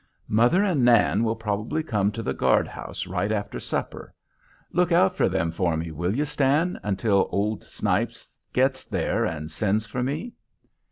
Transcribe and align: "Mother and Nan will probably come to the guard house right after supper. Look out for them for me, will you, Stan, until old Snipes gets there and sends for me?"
"Mother 0.27 0.63
and 0.63 0.83
Nan 0.83 1.23
will 1.23 1.35
probably 1.35 1.83
come 1.83 2.11
to 2.13 2.23
the 2.23 2.33
guard 2.33 2.67
house 2.67 3.05
right 3.05 3.31
after 3.31 3.59
supper. 3.59 4.15
Look 4.71 4.91
out 4.91 5.15
for 5.15 5.29
them 5.29 5.51
for 5.51 5.77
me, 5.77 5.91
will 5.91 6.15
you, 6.15 6.25
Stan, 6.25 6.79
until 6.81 7.29
old 7.31 7.63
Snipes 7.63 8.41
gets 8.51 8.83
there 8.83 9.25
and 9.25 9.51
sends 9.51 9.85
for 9.85 10.01
me?" 10.01 10.33